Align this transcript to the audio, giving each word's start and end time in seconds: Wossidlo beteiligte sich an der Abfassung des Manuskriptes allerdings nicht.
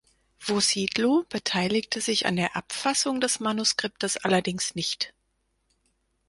Wossidlo 0.43 1.27
beteiligte 1.29 2.01
sich 2.01 2.25
an 2.25 2.35
der 2.35 2.55
Abfassung 2.55 3.21
des 3.21 3.39
Manuskriptes 3.39 4.17
allerdings 4.17 4.73
nicht. 4.73 5.13